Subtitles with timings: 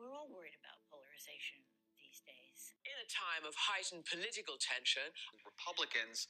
[0.00, 1.60] we're all worried about polarization
[2.00, 2.72] these days.
[2.88, 5.12] In a time of heightened political tension,
[5.44, 6.24] Republicans,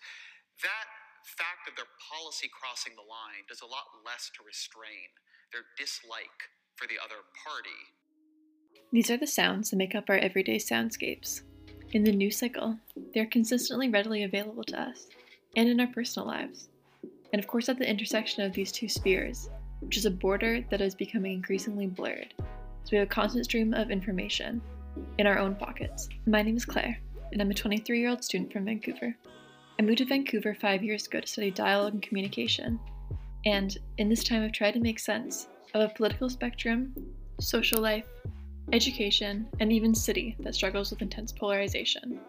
[0.67, 0.91] that
[1.39, 5.15] fact of their policy crossing the line does a lot less to restrain
[5.55, 7.79] their dislike for the other party.
[8.91, 11.47] These are the sounds that make up our everyday soundscapes.
[11.95, 12.75] In the news cycle,
[13.15, 15.07] they're consistently readily available to us,
[15.55, 16.71] and in our personal lives.
[17.33, 19.49] And of course, at the intersection of these two spheres,
[19.79, 22.35] which is a border that is becoming increasingly blurred,
[22.85, 24.61] so we have a constant stream of information
[25.19, 26.09] in our own pockets.
[26.27, 26.99] My name is Claire,
[27.33, 29.15] and I'm a 23 year old student from Vancouver.
[29.79, 32.79] I moved to Vancouver five years ago to study dialogue and communication,
[33.47, 36.95] and in this time I've tried to make sense of a political spectrum,
[37.41, 38.07] social life,
[38.73, 42.21] education, and even city that struggles with intense polarization.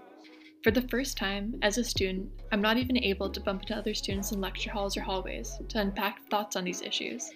[0.64, 3.96] For the first time, as a student, I'm not even able to bump into other
[3.96, 7.32] students in lecture halls or hallways to unpack thoughts on these issues,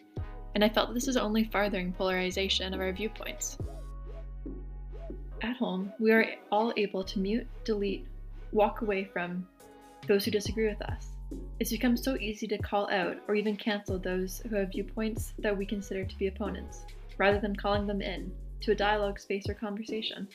[0.56, 3.58] and I felt this is only farthering polarization of our viewpoints.
[5.42, 8.08] At home, we are all able to mute, delete,
[8.54, 9.46] walk away from
[10.08, 11.08] those who disagree with us.
[11.60, 15.56] It's become so easy to call out or even cancel those who have viewpoints that
[15.56, 16.86] we consider to be opponents,
[17.18, 20.28] rather than calling them in to a dialogue space or conversation.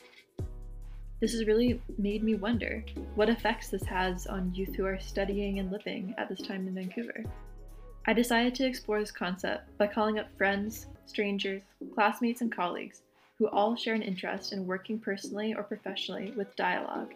[1.20, 5.60] This has really made me wonder what effects this has on youth who are studying
[5.60, 7.24] and living at this time in Vancouver.
[8.06, 11.62] I decided to explore this concept by calling up friends, strangers,
[11.94, 13.02] classmates, and colleagues
[13.38, 17.12] who all share an interest in working personally or professionally with dialogue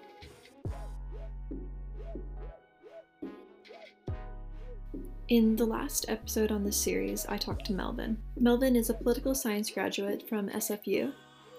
[5.29, 8.19] In the last episode on this series, I talked to Melvin.
[8.39, 11.15] Melvin is a political science graduate from SFU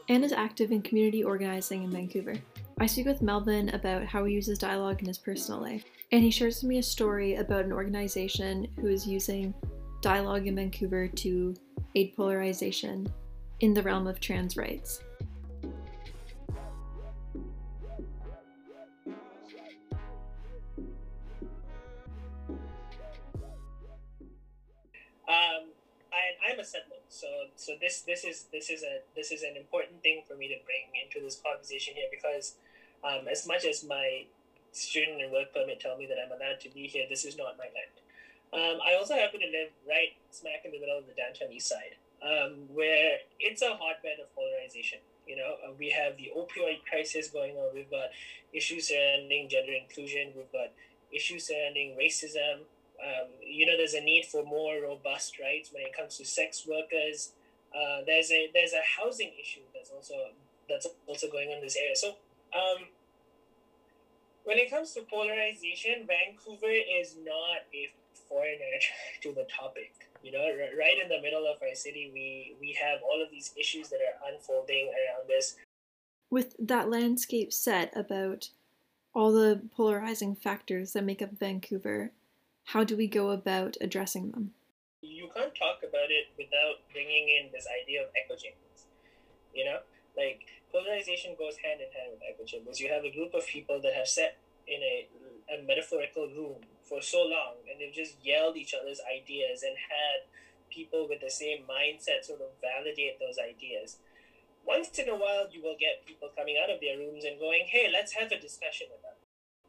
[0.07, 2.35] and is active in community organizing in Vancouver.
[2.77, 6.29] I speak with Melvin about how he uses dialogue in his personal life, and he
[6.29, 9.53] shares with me a story about an organization who is using
[10.01, 11.55] dialogue in Vancouver to
[11.95, 13.07] aid polarization
[13.61, 14.99] in the realm of trans rights.
[25.29, 25.71] Um,
[26.11, 29.55] I, I'm a settler, so so this this is this is a this is an
[29.55, 32.55] important thing for me to bring into this conversation here because
[33.05, 34.25] um, as much as my
[34.71, 37.57] student and work permit tell me that I'm allowed to be here, this is not
[37.57, 37.95] my land.
[38.53, 41.69] Um, I also happen to live right smack in the middle of the downtown east
[41.69, 44.99] side, um, where it's a hotbed of polarization.
[45.27, 47.73] You know, uh, we have the opioid crisis going on.
[47.73, 48.09] We've got
[48.53, 50.33] issues surrounding gender inclusion.
[50.35, 50.71] We've got
[51.11, 52.65] issues surrounding racism
[53.01, 56.65] um, you know, there's a need for more robust rights when it comes to sex
[56.67, 57.31] workers.
[57.75, 60.13] Uh, there's a there's a housing issue that's also
[60.69, 61.95] that's also going on in this area.
[61.95, 62.15] So
[62.55, 62.87] um,
[64.43, 67.91] when it comes to polarization, Vancouver is not a
[68.29, 68.79] foreigner
[69.21, 69.93] to the topic.
[70.23, 73.53] You know, right in the middle of our city, we we have all of these
[73.59, 75.55] issues that are unfolding around us.
[76.29, 78.49] With that landscape set about
[79.13, 82.11] all the polarizing factors that make up Vancouver,
[82.65, 84.51] how do we go about addressing them?
[85.01, 88.87] You can't talk about it without bringing in this idea of echo chambers.
[89.53, 89.77] You know,
[90.17, 92.83] like polarization goes hand in hand with echo chambers.
[92.83, 94.35] You have a group of people that have sat
[94.67, 95.07] in a,
[95.55, 100.27] a metaphorical room for so long and they've just yelled each other's ideas and had
[100.67, 104.03] people with the same mindset sort of validate those ideas.
[104.67, 107.63] Once in a while, you will get people coming out of their rooms and going,
[107.71, 109.25] hey, let's have a discussion about it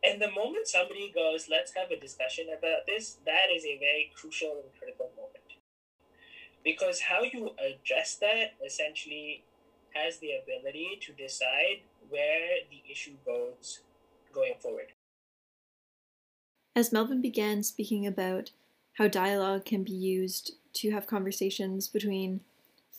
[0.06, 4.12] and the moment somebody goes, let's have a discussion about this, that is a very
[4.14, 5.58] crucial and critical moment.
[6.62, 9.44] Because how you address that essentially
[10.02, 13.80] has the ability to decide where the issue goes
[14.32, 14.92] going forward.
[16.74, 18.50] As Melvin began speaking about
[18.94, 22.40] how dialogue can be used to have conversations between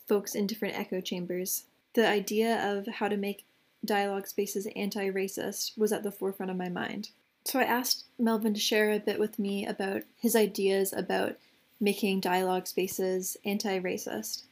[0.08, 1.64] folks in different echo chambers,
[1.94, 3.44] the idea of how to make
[3.84, 7.10] dialogue spaces anti racist was at the forefront of my mind.
[7.44, 11.36] So I asked Melvin to share a bit with me about his ideas about
[11.80, 14.42] making dialogue spaces anti racist.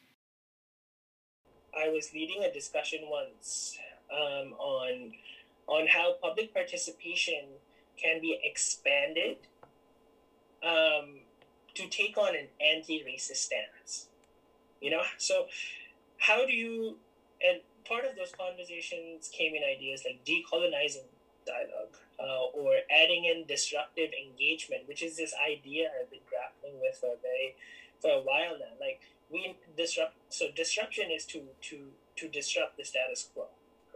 [1.79, 3.79] I was leading a discussion once
[4.11, 5.13] um, on
[5.67, 7.45] on how public participation
[7.97, 9.37] can be expanded
[10.63, 11.21] um,
[11.75, 14.07] to take on an anti-racist stance.
[14.81, 15.47] You know, so
[16.19, 16.99] how do you
[17.45, 21.07] and part of those conversations came in ideas like decolonizing
[21.47, 26.97] dialogue uh, or adding in disruptive engagement, which is this idea I've been grappling with
[26.99, 27.55] for a very
[28.01, 28.75] for a while now.
[28.81, 29.01] Like
[29.31, 33.47] we disrupt, so disruption is to to to disrupt the status quo,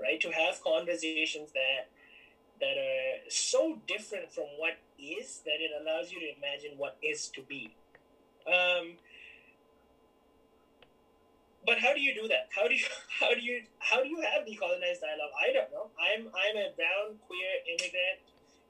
[0.00, 0.20] right?
[0.20, 1.88] To have conversations that
[2.60, 7.28] that are so different from what is that it allows you to imagine what is
[7.28, 7.74] to be.
[8.46, 9.00] Um,
[11.64, 12.48] but how do you do that?
[12.54, 12.84] How do you
[13.20, 15.34] how do you how do you have decolonized dialogue?
[15.36, 15.88] I don't know.
[15.96, 18.20] I'm I'm a brown queer immigrant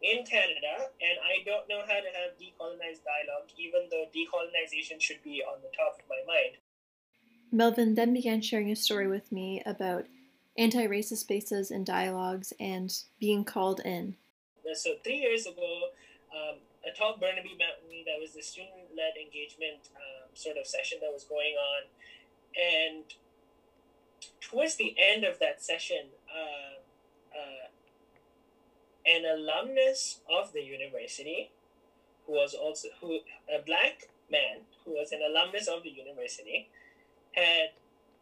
[0.02, 5.22] in Canada, and I don't know how to have decolonized dialogue, even though decolonization should
[5.22, 6.56] be on the top of my mind.
[7.52, 10.06] Melvin then began sharing a story with me about
[10.56, 14.16] anti racist spaces and dialogues and being called in.
[14.74, 15.90] So, three years ago,
[16.32, 21.12] um, atop Burnaby Mountain, there was a student led engagement um, sort of session that
[21.12, 21.82] was going on.
[22.56, 23.04] And
[24.40, 26.79] towards the end of that session, uh,
[29.06, 31.50] an alumnus of the university,
[32.26, 33.20] who was also who
[33.52, 36.68] a black man who was an alumnus of the university,
[37.32, 37.70] had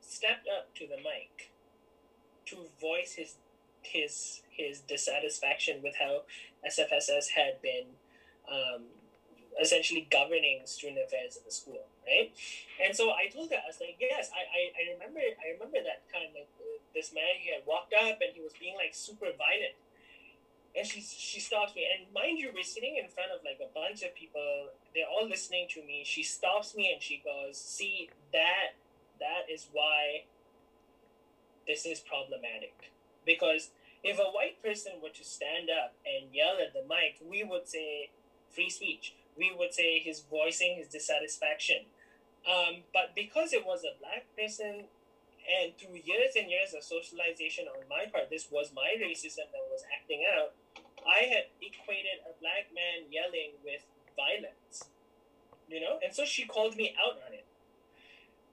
[0.01, 1.51] stepped up to the mic
[2.47, 3.37] to voice his
[3.83, 6.23] his his dissatisfaction with how
[6.67, 7.85] SFSS had been
[8.51, 8.83] um,
[9.61, 12.33] essentially governing student affairs in the school, right?
[12.83, 15.79] And so I told her, I was like, yes, I, I, I remember I remember
[15.85, 16.49] that time like
[16.95, 19.77] this man he had walked up and he was being like super violent.
[20.79, 23.73] And she she stops me and mind you, we're sitting in front of like a
[23.75, 24.69] bunch of people.
[24.95, 26.03] They're all listening to me.
[26.05, 28.79] She stops me and she goes, "See that
[29.19, 30.25] that is why
[31.67, 32.93] this is problematic
[33.27, 33.71] because
[34.05, 37.67] if a white person were to stand up and yell at the mic, we would
[37.69, 38.11] say
[38.55, 41.87] free speech we would say he's voicing his dissatisfaction.
[42.45, 44.91] Um, but because it was a black person,
[45.49, 49.65] and through years and years of socialization on my part, this was my racism that
[49.71, 50.53] was acting out.
[51.09, 54.93] I had equated a black man yelling with violence,
[55.67, 57.49] you know, and so she called me out on it.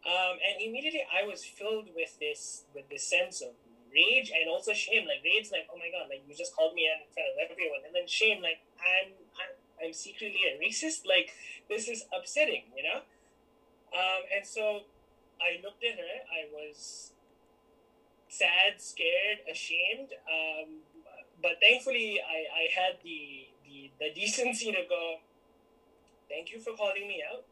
[0.05, 3.57] Um, and immediately I was filled with this with this sense of
[3.91, 5.03] rage and also shame.
[5.03, 7.37] Like rage, like oh my god, like you just called me out in front of
[7.41, 11.03] everyone, and then shame, like I'm, I'm I'm secretly a racist.
[11.09, 11.33] Like
[11.67, 13.01] this is upsetting, you know.
[13.91, 14.85] Um, and so
[15.41, 16.15] I looked at her.
[16.29, 17.11] I was
[18.29, 20.13] sad, scared, ashamed.
[20.27, 20.84] Um,
[21.45, 25.21] but thankfully, I, I had the, the the decency to go.
[26.27, 27.45] Thank you for calling me out.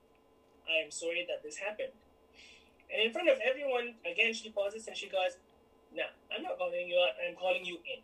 [0.65, 1.93] I am sorry that this happened.
[2.89, 5.37] And in front of everyone, again, she pauses and she goes,
[5.93, 7.13] "No, I'm not calling you out.
[7.21, 8.01] I'm calling you in."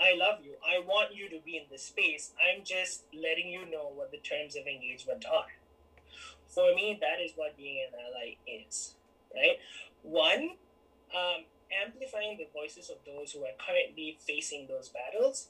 [0.00, 0.56] I love you.
[0.64, 2.32] I want you to be in this space.
[2.40, 5.52] I'm just letting you know what the terms of engagement are.
[6.48, 8.94] For me, that is what being an ally is,
[9.36, 9.58] right?
[10.02, 10.56] One,
[11.14, 11.44] um,
[12.24, 15.48] amplifying the voices of those who are currently facing those battles,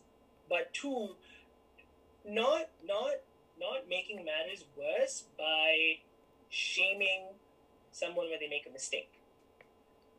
[0.48, 1.10] but two,
[2.26, 3.14] not not
[3.60, 5.98] not making matters worse by
[6.50, 7.28] shaming
[7.92, 9.12] someone when they make a mistake.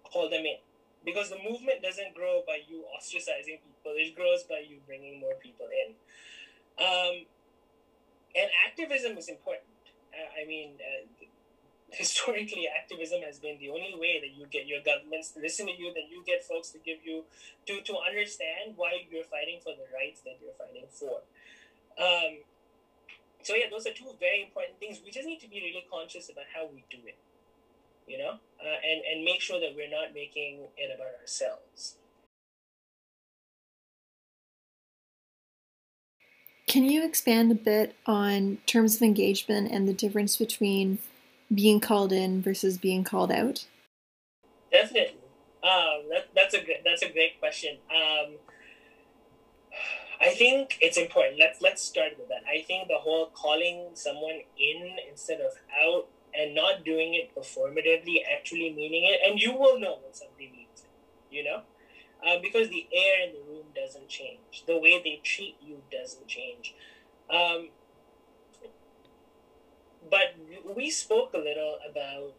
[0.03, 0.57] Call them in.
[1.03, 5.35] Because the movement doesn't grow by you ostracizing people it grows by you bringing more
[5.41, 5.93] people in.
[6.83, 7.25] Um,
[8.35, 9.69] and activism is important.
[10.15, 11.24] Uh, i mean uh,
[11.91, 15.71] historically activism has been the only way that you get your governments to listen to
[15.71, 17.23] you that you get folks to give you
[17.65, 21.21] to to understand why you're fighting for the rights that you're fighting for
[22.01, 22.41] um,
[23.43, 26.27] so yeah those are two very important things we just need to be really conscious
[26.29, 27.15] about how we do it
[28.07, 31.95] you know, uh, and and make sure that we're not making it about ourselves.
[36.67, 40.99] Can you expand a bit on terms of engagement and the difference between
[41.53, 43.65] being called in versus being called out?
[44.71, 45.19] Definitely.
[45.63, 47.77] Um, that, that's a good, that's a great question.
[47.89, 48.35] Um,
[50.21, 51.39] I think it's important.
[51.39, 52.43] Let's let's start with that.
[52.49, 55.53] I think the whole calling someone in instead of
[55.83, 60.51] out and not doing it performatively, actually meaning it, and you will know when somebody
[60.51, 61.61] means it, you know?
[62.25, 64.63] Uh, because the air in the room doesn't change.
[64.67, 66.73] The way they treat you doesn't change.
[67.29, 67.69] Um,
[70.09, 70.35] but
[70.75, 72.33] we spoke a little about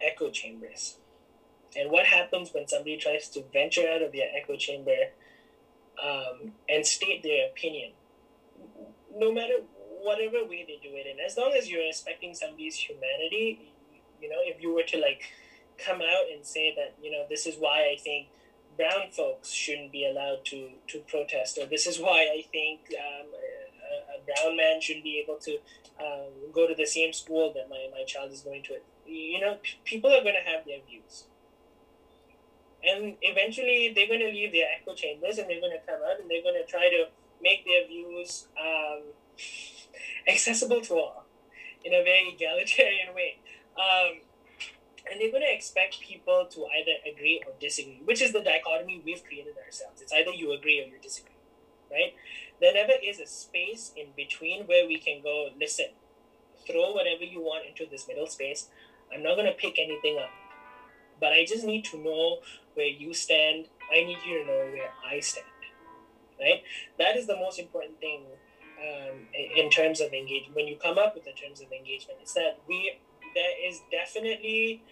[0.00, 0.96] echo chambers
[1.76, 5.10] and what happens when somebody tries to venture out of their echo chamber
[6.02, 7.92] um, and state their opinion.
[9.14, 9.54] No matter
[10.02, 13.72] whatever way they do it and as long as you're respecting somebody's humanity
[14.20, 15.22] you know if you were to like
[15.78, 18.28] come out and say that you know this is why i think
[18.76, 23.26] brown folks shouldn't be allowed to to protest or this is why i think um,
[24.30, 25.58] brown man shouldn't be able to
[26.00, 29.58] um, go to the same school that my, my child is going to you know
[29.62, 31.24] p- people are going to have their views
[32.82, 36.20] and eventually they're going to leave their echo chambers and they're going to come out
[36.20, 37.06] and they're going to try to
[37.42, 39.02] make their views um,
[40.28, 41.24] accessible to all
[41.84, 43.38] in a very egalitarian way.
[43.76, 44.20] Um,
[45.10, 49.02] and they're going to expect people to either agree or disagree, which is the dichotomy
[49.04, 50.02] we've created ourselves.
[50.02, 51.32] It's either you agree or you disagree,
[51.90, 52.14] right?
[52.60, 55.86] There never is a space in between where we can go, listen,
[56.66, 58.68] throw whatever you want into this middle space.
[59.12, 60.30] I'm not going to pick anything up.
[61.20, 62.38] but I just need to know
[62.74, 63.66] where you stand.
[63.92, 65.46] I need you to know where I stand.
[66.40, 66.62] Right?
[66.98, 68.22] That is the most important thing
[68.80, 70.56] um, in terms of engagement.
[70.56, 72.98] When you come up with the terms of engagement, it's that we
[73.34, 74.82] there is definitely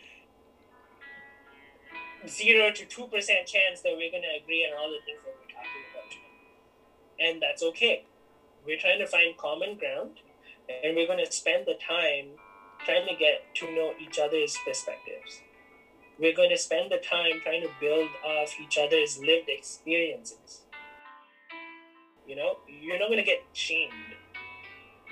[2.29, 5.35] zero to two percent chance that we're going to agree on all the things that
[5.35, 5.98] we're talking about
[7.21, 8.05] and that's okay.
[8.67, 10.21] We're trying to find common ground,
[10.85, 12.37] and we're going to spend the time
[12.85, 15.41] trying to get to know each other's perspectives.
[16.19, 20.63] We're going to spend the time trying to build off each other's lived experiences.
[22.27, 23.93] You know, you're not going to get shamed.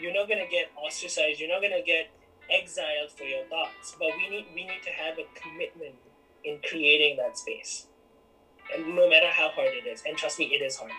[0.00, 1.40] You're not going to get ostracized.
[1.40, 2.10] You're not going to get
[2.50, 3.96] exiled for your thoughts.
[3.98, 5.94] But we need we need to have a commitment
[6.44, 7.86] in creating that space.
[8.74, 10.92] And no matter how hard it is, and trust me, it is hard.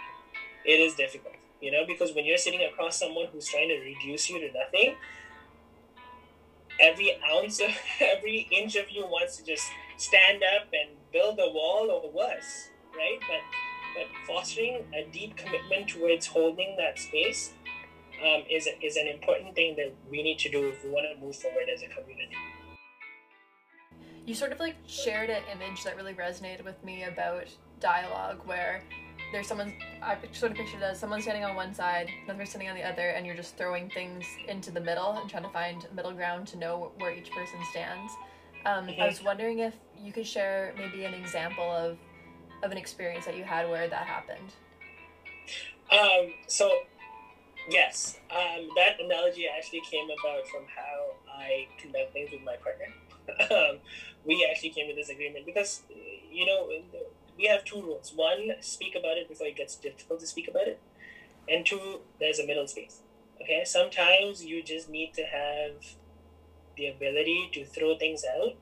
[0.66, 1.36] It is difficult.
[1.62, 4.96] You know, because when you're sitting across someone who's trying to reduce you to nothing,
[6.80, 9.66] every ounce of every inch of you wants to just
[9.98, 13.20] stand up and build a wall or worse, right?
[13.22, 13.42] But
[13.96, 17.54] but fostering a deep commitment towards holding that space
[18.24, 21.26] um, is is an important thing that we need to do if we want to
[21.26, 22.36] move forward as a community.
[24.26, 27.48] You sort of like shared an image that really resonated with me about
[27.80, 28.84] dialogue, where
[29.32, 32.76] there's someone I sort of pictured as someone standing on one side, another standing on
[32.76, 36.14] the other, and you're just throwing things into the middle and trying to find middle
[36.14, 38.14] ground to know where each person stands.
[38.66, 38.90] Um.
[39.00, 41.98] I was wondering if you could share maybe an example of
[42.64, 44.54] of an experience that you had where that happened.
[45.92, 46.72] Um, so
[47.70, 52.88] yes, um, that analogy actually came about from how I conduct things with my partner.
[53.56, 53.78] um,
[54.26, 55.84] we actually came to this agreement because
[56.32, 56.70] you know
[57.38, 58.13] we have two rules.
[58.15, 60.79] One, speak about it before it gets difficult to speak about it,
[61.48, 63.01] and two, there's a middle space.
[63.41, 65.96] Okay, sometimes you just need to have
[66.75, 68.56] the ability to throw things out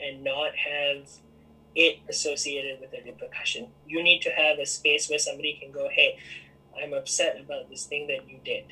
[0.00, 1.08] and not have
[1.74, 3.68] it associated with a repercussion.
[3.86, 6.18] You need to have a space where somebody can go, hey,
[6.80, 8.64] I'm upset about this thing that you did,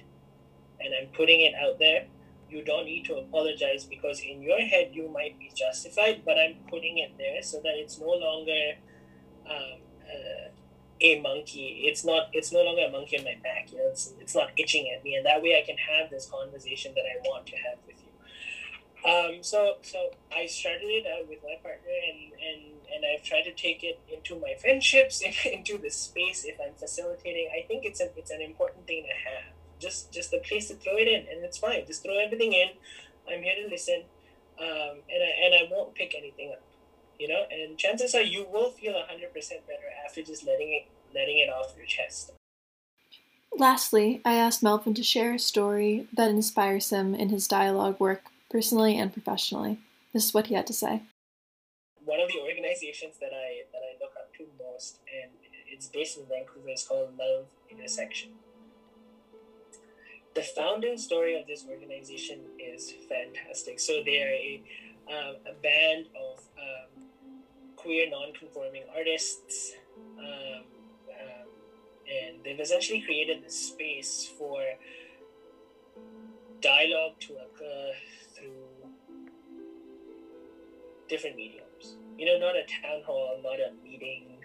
[0.81, 2.07] and I'm putting it out there.
[2.49, 6.57] You don't need to apologize because in your head you might be justified, but I'm
[6.69, 8.75] putting it there so that it's no longer
[9.49, 10.49] um, uh,
[11.01, 11.83] a monkey.
[11.85, 12.29] It's not.
[12.33, 13.71] It's no longer a monkey on my back.
[13.73, 16.27] You know, it's it's not itching at me, and that way I can have this
[16.27, 19.11] conversation that I want to have with you.
[19.11, 22.63] Um, so so I started it out with my partner, and and
[22.95, 27.49] and I've tried to take it into my friendships, into the space if I'm facilitating.
[27.57, 29.53] I think it's a it's an important thing to have.
[29.79, 31.85] Just just the place to throw it in, and it's fine.
[31.87, 32.71] Just throw everything in.
[33.29, 34.05] I'm here to listen,
[34.59, 36.63] um, and I and I won't pick anything up
[37.19, 41.39] you know and chances are you will feel 100% better after just letting it letting
[41.39, 42.33] it off your chest.
[43.57, 48.25] Lastly i asked melvin to share a story that inspires him in his dialogue work
[48.51, 49.79] personally and professionally.
[50.13, 51.03] This is what he had to say.
[52.05, 55.31] One of the organizations that i that i look up to most and
[55.77, 58.31] it's based in vancouver is called love intersection.
[60.35, 63.81] The founding story of this organization is fantastic.
[63.81, 64.63] So they are a,
[65.09, 66.96] um, a band of um,
[67.87, 69.75] queer non-conforming artists
[70.19, 70.65] um,
[71.09, 71.47] um,
[72.11, 74.61] and they've essentially created this space for
[76.61, 77.93] dialogue to occur
[78.35, 78.91] through
[81.09, 81.97] different mediums.
[82.19, 84.45] You know not a town hall not a meeting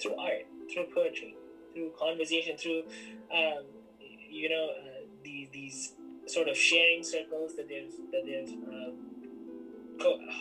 [0.00, 1.36] through art through poetry
[1.74, 2.84] through conversation through
[3.30, 3.64] um,
[4.00, 5.92] you know uh, these, these
[6.26, 8.94] sort of sharing circles that they've that they've um,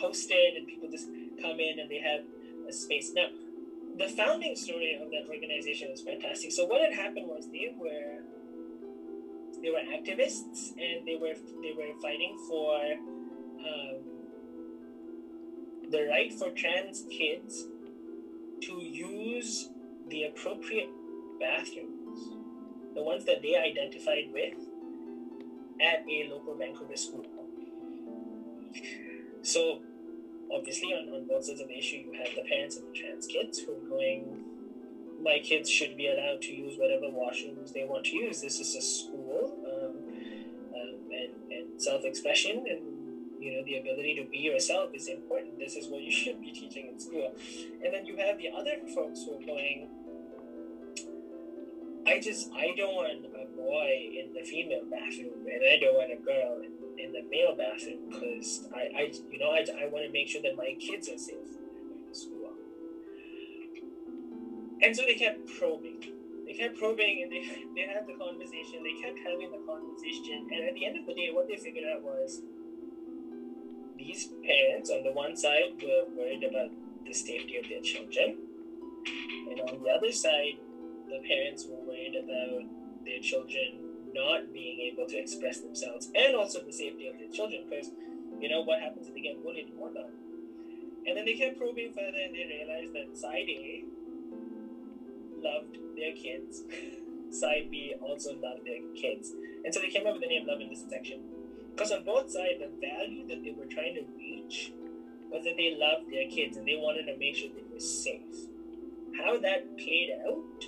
[0.01, 1.07] hosted and people just
[1.41, 2.21] come in and they have
[2.67, 3.11] a space.
[3.13, 3.27] Now,
[3.97, 6.51] the founding story of that organization was fantastic.
[6.51, 8.21] So what had happened was they were
[9.61, 12.75] they were activists and they were they were fighting for
[13.59, 13.97] um,
[15.89, 17.65] the right for trans kids
[18.61, 19.69] to use
[20.09, 20.89] the appropriate
[21.39, 22.19] bathrooms,
[22.93, 24.55] the ones that they identified with,
[25.81, 27.25] at a local Vancouver school.
[29.41, 29.81] So
[30.53, 33.27] obviously on, on both sides of the issue you have the parents of the trans
[33.27, 34.43] kids who are going
[35.21, 38.41] my kids should be allowed to use whatever washrooms they want to use.
[38.41, 39.97] This is a school um,
[40.73, 42.81] um, and, and self-expression and
[43.39, 45.59] you know the ability to be yourself is important.
[45.59, 47.33] This is what you should be teaching in school.
[47.83, 49.89] And then you have the other folks who are going
[52.07, 56.09] i just i don't want a boy in the female bathroom and i don't want
[56.09, 60.05] a girl in in the male bathroom because I, I, you know, I, I want
[60.05, 62.53] to make sure that my kids are safe in school.
[64.81, 66.03] And so they kept probing.
[66.45, 67.43] They kept probing and they,
[67.75, 68.83] they had the conversation.
[68.83, 70.47] They kept having the conversation.
[70.51, 72.41] And at the end of the day, what they figured out was
[73.97, 76.69] these parents on the one side were worried about
[77.05, 78.37] the safety of their children.
[79.49, 80.59] And on the other side,
[81.07, 82.69] the parents were worried about
[83.05, 87.65] their children not being able to express themselves and also the safety of their children
[87.69, 87.91] because
[88.39, 90.09] you know what happens if they get bullied and whatnot.
[91.07, 93.85] And then they kept probing further and they realized that side A
[95.41, 96.63] loved their kids,
[97.31, 99.31] side B also loved their kids.
[99.63, 101.21] And so they came up with the name Love Intersection.
[101.71, 104.73] Because on both sides, the value that they were trying to reach
[105.31, 108.49] was that they loved their kids and they wanted to make sure they were safe.
[109.17, 110.65] How that played out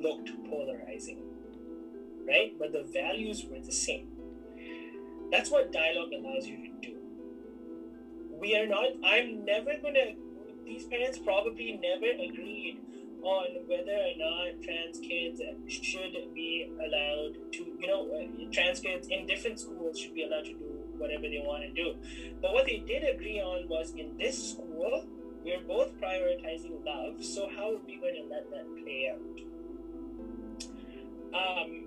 [0.00, 1.18] looked polarizing,
[2.26, 2.54] right?
[2.58, 4.08] But the values were the same.
[5.30, 6.96] That's what dialogue allows you to do.
[8.40, 10.14] We are not, I'm never gonna,
[10.64, 12.80] these parents probably never agreed
[13.22, 19.26] on whether or not trans kids should be allowed to, you know, trans kids in
[19.26, 21.96] different schools should be allowed to do whatever they want to do.
[22.42, 25.06] But what they did agree on was in this school,
[25.42, 29.40] we're both prioritizing love, so how are we going to let that play out?
[31.34, 31.83] Um,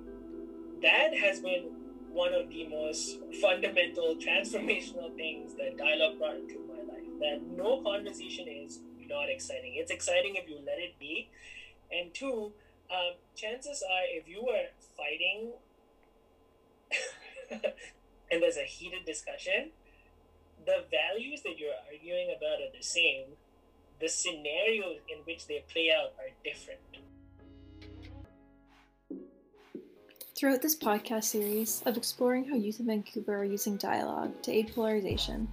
[0.82, 1.64] that has been
[2.12, 7.06] one of the most fundamental transformational things that dialogue brought into my life.
[7.20, 9.74] That no conversation is not exciting.
[9.76, 11.30] It's exciting if you let it be.
[11.92, 12.52] And two,
[12.92, 15.52] um, chances are if you are fighting
[18.32, 19.72] and there's a heated discussion,
[20.66, 23.38] the values that you're arguing about are the same.
[24.00, 26.80] The scenarios in which they play out are different.
[30.38, 34.72] Throughout this podcast series of exploring how youth in Vancouver are using dialogue to aid
[34.76, 35.48] polarization,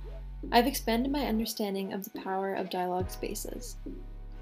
[0.52, 3.76] I've expanded my understanding of the power of dialogue spaces.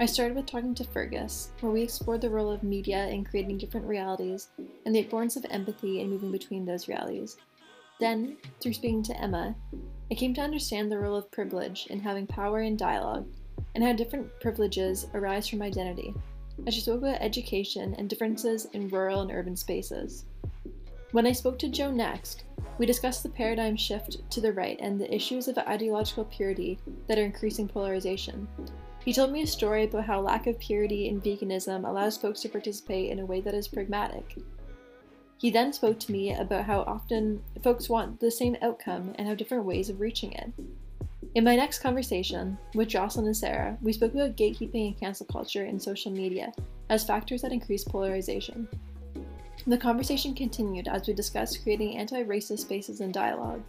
[0.01, 3.59] I started with talking to Fergus, where we explored the role of media in creating
[3.59, 4.49] different realities
[4.85, 7.37] and the importance of empathy in moving between those realities.
[8.01, 9.55] Then, through speaking to Emma,
[10.11, 13.29] I came to understand the role of privilege in having power in dialogue
[13.77, 16.13] and how different privileges arise from identity,
[16.67, 20.25] as she spoke about education and differences in rural and urban spaces.
[21.13, 22.45] When I spoke to Joe next,
[22.79, 27.19] we discussed the paradigm shift to the right and the issues of ideological purity that
[27.19, 28.49] are increasing polarization.
[29.05, 32.49] He told me a story about how lack of purity in veganism allows folks to
[32.49, 34.39] participate in a way that is pragmatic.
[35.37, 39.37] He then spoke to me about how often folks want the same outcome and have
[39.37, 40.51] different ways of reaching it.
[41.35, 45.67] In my next conversation with Jocelyn and Sarah, we spoke about gatekeeping and cancel culture
[45.67, 46.55] in social media
[46.89, 48.67] as factors that increase polarization.
[49.65, 53.63] The conversation continued as we discussed creating anti racist spaces and dialogue.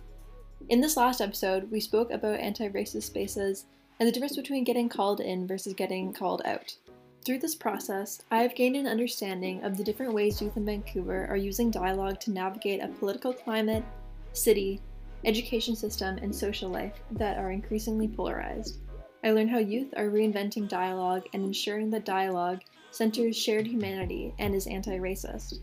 [0.69, 3.65] In this last episode, we spoke about anti racist spaces
[3.99, 6.75] and the difference between getting called in versus getting called out.
[7.23, 11.27] Through this process, I have gained an understanding of the different ways youth in Vancouver
[11.27, 13.83] are using dialogue to navigate a political climate,
[14.33, 14.81] city,
[15.25, 18.79] education system, and social life that are increasingly polarized.
[19.23, 24.55] I learned how youth are reinventing dialogue and ensuring that dialogue centers shared humanity and
[24.55, 25.59] is anti racist.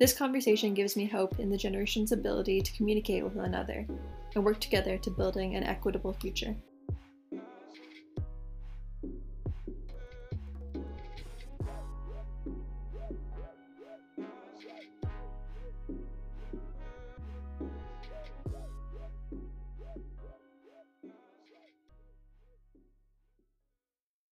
[0.00, 3.86] This conversation gives me hope in the generation's ability to communicate with one another
[4.34, 6.56] and work together to building an equitable future.